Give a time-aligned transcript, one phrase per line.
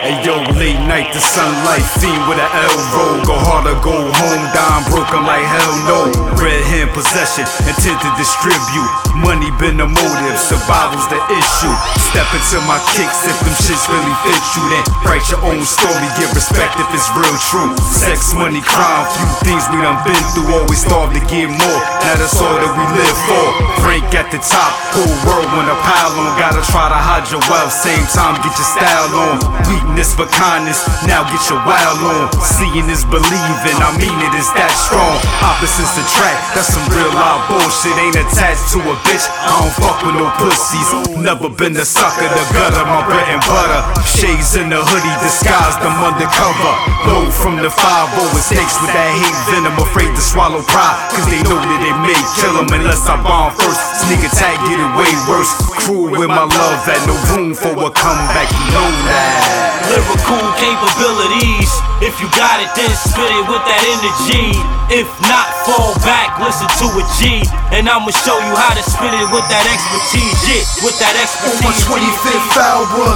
[0.00, 3.20] Hey yo, late night, the sunlight, fiend with an L roll.
[3.28, 5.98] Go harder, go home, dime broken like hell no.
[6.40, 8.88] Red hand possession, intent to distribute.
[9.20, 11.74] Money been the motive, survival's the issue.
[12.08, 14.64] Step into my kicks if them shits really fit you.
[14.72, 17.70] Then write your own story, get respect if it's real true.
[17.84, 20.56] Sex, money, crime, few things we done been through.
[20.56, 21.80] Always starve to get more.
[22.00, 23.44] Now that's all that we live for.
[23.84, 26.32] Frank at the top, whole world wanna pile on.
[26.40, 29.36] Gotta try to hide your wealth, same time get your style on.
[29.82, 32.30] Weakness for kindness, now get your wild on.
[32.38, 35.18] Seeing is believing, I mean it is that strong.
[35.42, 37.90] Opposites attract, that's some real life bullshit.
[37.98, 40.86] Ain't attached to a bitch, I don't fuck with no pussies.
[41.18, 43.82] Never been the sucker, the gutter, my bread and butter.
[44.06, 46.72] Shades in the hoodie, disguised, I'm undercover.
[47.10, 47.82] Low from the 5
[48.30, 50.94] with snakes with that hate venom, afraid to swallow pride.
[51.10, 54.06] Cause they know that they may kill them unless I bomb first.
[54.06, 55.50] Sneak attack, get it way worse.
[55.82, 59.71] Cruel with my love, had no room for a comeback, you know that.
[59.88, 61.70] Lyrical capabilities.
[62.02, 64.54] If you got it, then spit it with that energy.
[64.90, 67.46] If not, fall back, listen to a G.
[67.72, 70.38] And I'ma show you how to spit it with that expertise.
[70.44, 71.62] Yeah, with that expertise.
[71.88, 72.52] On my expertise.
[72.52, 73.06] 25th hour,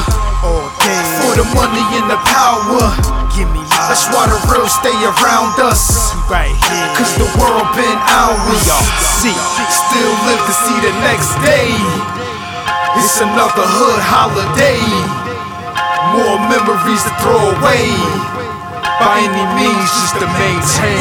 [0.46, 1.02] All day.
[1.20, 2.84] for the money and the power.
[3.34, 3.90] Give me love.
[3.92, 6.14] That's why the real stay around us.
[6.30, 6.88] right here.
[6.96, 8.64] Cause the world been ours.
[9.20, 9.34] see.
[9.68, 11.74] Still live to see the next day.
[12.96, 15.25] It's another hood holiday.
[16.66, 17.94] Memories to throw away.
[18.98, 20.98] By any means, just to maintain.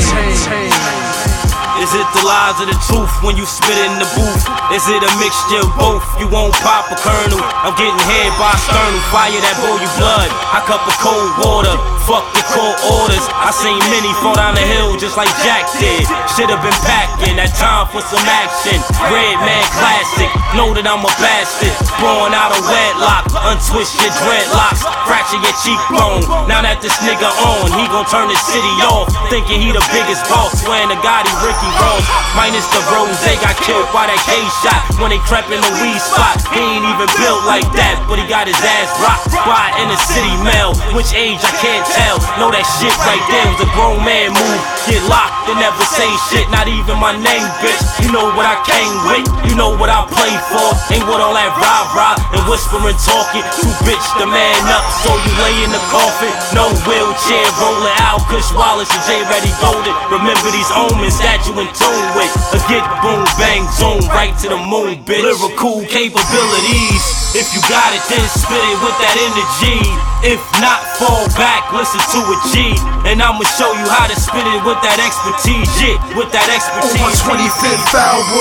[1.81, 4.45] Is it the lies or the truth when you spit in the booth?
[4.69, 6.05] Is it a mixture of both?
[6.22, 7.41] You won't pop a kernel.
[7.66, 9.00] I'm getting head by sternal.
[9.11, 10.30] Fire that boil you blood.
[10.52, 11.75] I cup of cold water.
[12.05, 13.25] Fuck your court orders.
[13.33, 16.05] I seen many fall down the hill just like Jack did.
[16.38, 17.41] Should've been packing.
[17.41, 18.78] That time for some action.
[19.09, 20.30] Red man classic.
[20.53, 21.73] Know that I'm a bastard.
[21.97, 23.25] Born out of wedlock.
[23.50, 24.86] Untwist your dreadlocks.
[25.09, 26.30] Fracture your cheekbone.
[26.45, 29.09] Now that this nigga on, he gon' turn the city off.
[29.33, 30.53] Thinking he the biggest boss.
[30.61, 32.06] Swearing to God he Ricky Ross.
[32.38, 33.17] Minus the rose.
[33.25, 34.78] They got killed by that K shot.
[35.02, 36.38] When they crept in the weed spot.
[36.53, 37.97] He ain't even built like that.
[38.06, 40.74] But he got his ass rocked by in the city mail.
[40.97, 42.18] Which age I can't tell.
[42.41, 44.62] Know that shit right there was a grown man move.
[44.90, 46.46] Get locked and never say shit.
[46.50, 47.81] Not even my name, bitch.
[48.02, 49.25] You know what I came with.
[49.50, 50.68] You know what I play for.
[50.94, 53.46] Ain't what all that rah rah and whispering talking.
[53.58, 54.85] Too bitch the man up.
[55.06, 56.34] So you lay in the coffin.
[56.58, 58.25] No wheelchair rolling out.
[58.30, 59.94] Kush Wallace and J Ready Golden.
[60.09, 62.34] Remember these omens that you in tune with.
[62.53, 65.22] A get boom bang zoom right to the moon, bitch.
[65.22, 67.25] Lyrical capabilities.
[67.35, 69.84] If you got it, then spit it with that energy.
[70.23, 72.72] If not, fall back, listen to a G.
[73.03, 75.68] And I'ma show you how to spit it with that expertise.
[75.75, 76.96] Yeah, with that expertise.
[76.96, 78.40] On my 25th hour,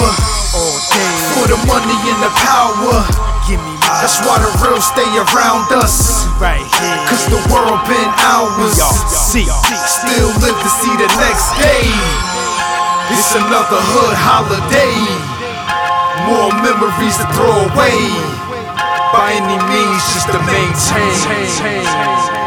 [0.55, 1.10] All day.
[1.34, 3.03] for the money and the power.
[3.50, 3.99] Give me love.
[3.99, 6.31] That's why the real stay around us.
[6.38, 6.99] right here.
[7.11, 8.78] Cause the world been ours.
[8.78, 9.44] Y'all see.
[9.91, 11.82] Still live to see the next day.
[13.11, 14.94] It's another hood holiday.
[16.31, 18.44] More memories to throw away.
[19.34, 22.44] Any means, just to maintain.